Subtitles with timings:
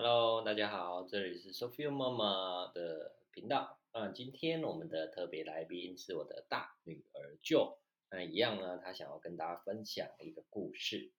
[0.00, 3.80] Hello，大家好，这里是 Sophia 妈妈的频道。
[3.90, 7.78] 嗯今天我们的特别来宾是我的大女儿 Jo。
[8.08, 11.10] 那一样呢，她想要跟大家分享一个故事。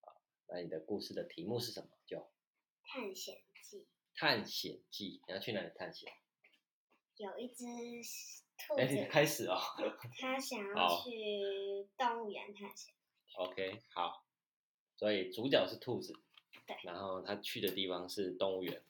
[0.00, 0.10] 啊，
[0.48, 2.26] 那你的故事的题目是什么？Jo？
[2.82, 3.86] 探险记。
[4.16, 6.12] 探险记，你要去哪里探险？
[7.16, 7.64] 有一只
[8.58, 9.56] 兔子开始哦。
[10.18, 12.92] 它想要去动物园探险。
[13.36, 14.26] OK，好。
[14.96, 16.12] 所以主角是兔子。
[16.82, 18.82] 对然后他去的地方是动物园。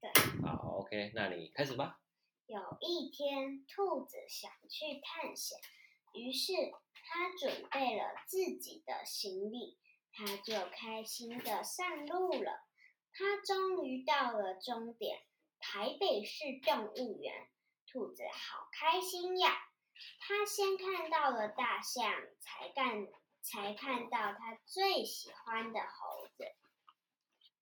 [0.00, 0.10] 对。
[0.42, 2.00] 好，OK，那你开始吧。
[2.46, 5.58] 有一天，兔子想去探险，
[6.12, 6.52] 于是
[6.92, 9.78] 他准备了自己的行李，
[10.12, 12.64] 他就开心的上路了。
[13.12, 15.22] 他终于到了终点——
[15.60, 17.48] 台北市动物园。
[17.86, 19.56] 兔子好开心呀！
[20.18, 22.04] 它先看到了大象，
[22.40, 23.06] 才看
[23.40, 26.44] 才看到它最喜欢的猴子。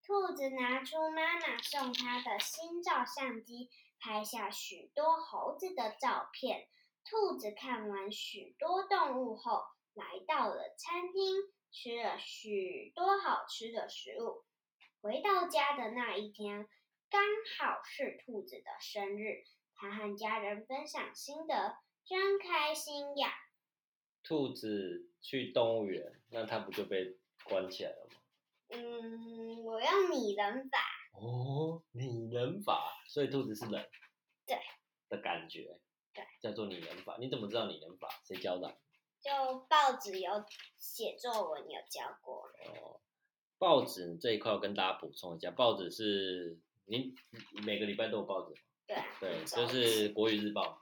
[0.04, 6.66] 兔子拿出妈妈送它的新照相机，拍下许多猴子的照片。
[7.04, 9.62] 兔子看完许多动物后，
[9.94, 11.36] 来到了餐厅，
[11.70, 14.44] 吃了许多好吃的食物。
[15.00, 16.68] 回到家的那一天，
[17.08, 17.22] 刚
[17.56, 19.44] 好是兔子的生日，
[19.76, 23.32] 它和家人分享心得，真开心呀！
[24.24, 28.16] 兔子去动物园，那它不就被关起来了吗？
[28.72, 30.78] 嗯，我用拟人法，
[31.12, 33.88] 哦，拟人法，所以兔子是人，
[34.46, 34.58] 对
[35.08, 35.78] 的感觉，
[36.14, 37.16] 对，叫做拟人法。
[37.20, 38.08] 你怎么知道拟人法？
[38.24, 38.74] 谁教的啊？
[39.20, 40.44] 就报纸有
[40.78, 42.42] 写作文有教过。
[42.66, 43.00] 哦，
[43.58, 47.14] 报纸这一块我跟大家补充一下，报纸是你
[47.52, 48.60] 你每个礼拜都有报纸吗？
[48.86, 50.80] 对啊，对，就是国语日报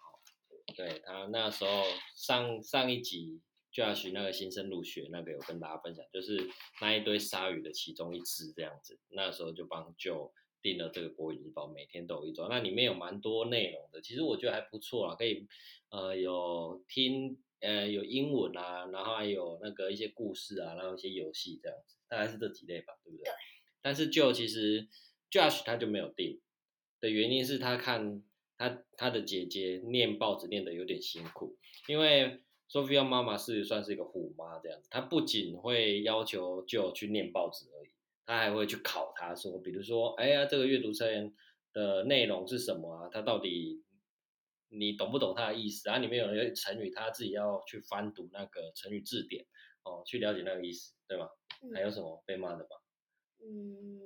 [0.77, 1.83] 对他那时候
[2.15, 6.49] 上上一集 Josh 那个新生入学那个有跟大家分享，就是
[6.81, 8.99] 那一堆鲨鱼的其中一只这样子。
[9.11, 15.47] 那时候就帮 Joe 订了这个国语日报，每天都有一周，那里面有蛮多内容的，其实我觉得还不错啊，可以
[15.91, 23.25] 呃有听呃有英文啊，然后还有那个一些故事啊，然后一些游戏这样子，大概是这几类吧，对不对？
[23.25, 23.33] 对。
[23.81, 24.89] 但是 Joe 其实
[25.31, 26.41] Josh 他就没有订
[27.01, 28.23] 的原因是他看
[28.59, 31.57] 他他的姐姐念报纸念得有点辛苦，
[31.87, 37.91] 因为 Sophia 妈妈是算是一个虎妈这样子，她不仅会要求就去念报纸而已，
[38.25, 41.35] 她还会去考他说，比如说，哎呀，这个阅读测验
[41.73, 43.09] 的内容是什么啊？
[43.11, 43.83] 它到底
[44.69, 45.99] 你懂不懂它的意思啊？
[45.99, 49.45] 里面有一个成语，他自己要去翻读那个成语字典
[49.83, 51.29] 哦，去了解那个意思，对吗？
[51.63, 52.77] 嗯还有什么被骂的吗？
[53.43, 53.99] 嗯，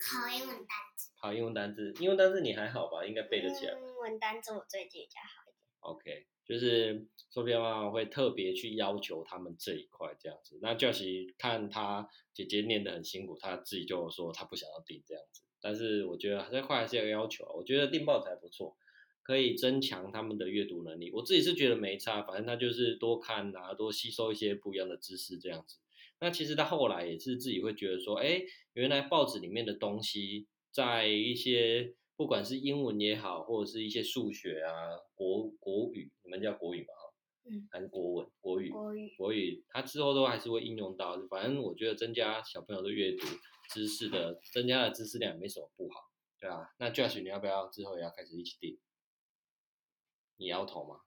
[0.00, 3.04] 考英文单词，考，英文单词，英文单词你还好吧？
[3.04, 3.74] 应该背得起来。
[3.78, 5.43] 英文单词我最近比较好。
[5.84, 10.58] OK，就是 Sophia 妈妈会特别去要求他们这一块这样子。
[10.62, 15.42] 那教习看他姐姐念得很辛苦，他自己就说他不想要订这样子。
[15.60, 18.76] 但是我觉得这块还是有要求，我觉得订报纸还不错，
[19.22, 21.10] 可以增强他们的阅读能力。
[21.12, 25.78] 我自己是觉得没差，反正他就是多看啊，多吸收一些不一样的知识这样子。
[26.20, 28.42] 那其实他后来也是自己会觉得说，哎，
[28.74, 36.94] 原来报纸里面的东西，在一些不管是英文也好，或者是一些数学啊、国国语，你们叫国语嘛？
[36.94, 37.14] 哈，
[37.50, 41.20] 嗯，还是国文、国语、国语，国语，它之后都还是会应用到。
[41.28, 43.26] 反正我觉得增加小朋友的阅读
[43.70, 46.70] 知识的，增加的知识量也没什么不好，对啊。
[46.78, 48.78] 那 Josh，你要不要之后也要开始一起定？
[50.36, 51.00] 你摇头吗？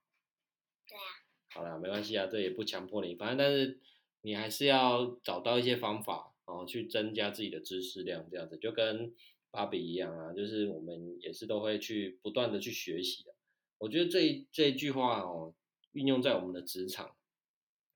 [0.88, 1.02] 对啊。
[1.50, 3.80] 好了，没关系啊，这也不强迫你，反正但是
[4.22, 9.16] 你还是要找到一些方法哦，去增加自己的知识量，这样子就跟
[9.52, 13.34] 芭比一样啊，就是我们也是都会去不断的去学习的。
[13.78, 15.54] 我觉得这这一句话哦，
[15.92, 17.16] 运用在我们的职场，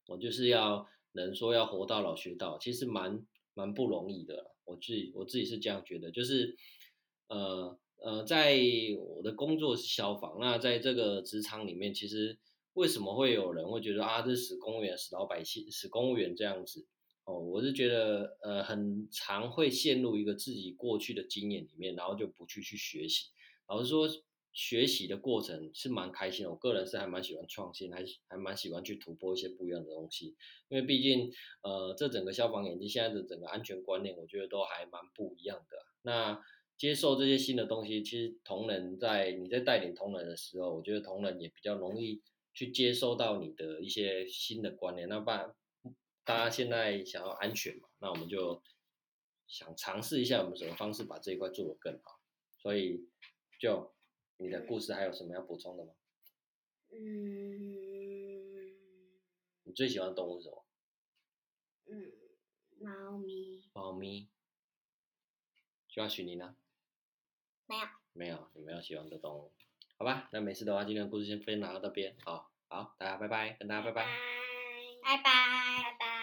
[0.08, 4.56] 我就是要能说要活到老学到，其实蛮蛮不容易的。
[4.64, 6.56] 我自己我自己是这样觉得，就是
[7.28, 8.58] 呃呃，在
[8.98, 12.40] 我的工作是消防，那在这个职场里面，其实
[12.74, 16.88] 为什么会有人会觉得啊，这是死公务员、死老百姓、死公务员这样子？
[17.26, 23.30] 哦，我是觉得呃，很常会陷入一个自己过去的经验里面，然后就不去去学习。
[23.68, 24.10] 老实说，
[24.52, 30.36] 学习的过程是蛮开心的，我个人是还蛮喜欢创新，还还蛮喜欢去突破一些不一样的东西。
[30.68, 31.32] 因为毕竟
[31.62, 35.78] 呃，这整个消防眼镜现在的整个安全观念，我觉得都还蛮不一样的。
[36.02, 36.42] 那
[36.78, 42.20] 接受这些新的东西，其实同仁在你在带领同仁的时候，我觉得同仁也比较容易
[42.54, 45.08] 去接收到你的一些新的观念。
[45.08, 45.54] 那不然
[46.24, 48.62] 大家现在想要安全嘛，那我们就
[49.48, 52.20] 想尝试一下，我们什么方式把这一块做得更好。
[52.58, 53.10] 所以，
[53.60, 53.94] 就
[54.38, 55.94] 你的故事还有什么要补充的吗？
[56.94, 57.72] 嗯
[59.64, 60.66] 你最喜欢的动物是什么？
[61.86, 62.12] 嗯，
[62.80, 64.30] 猫咪，猫咪。
[65.88, 66.56] 就要许你呢？
[67.66, 69.52] 没有，没有，你没有喜欢的动物，
[69.98, 70.30] 好吧？
[70.32, 74.61] 那没事的话，今天的故事先分享到这边，好，好，大家拜拜，跟大家拜拜。
[75.02, 75.24] 拜拜，
[75.84, 76.12] 拜拜。